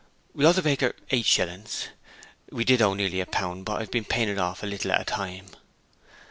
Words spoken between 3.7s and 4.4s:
I've been paying it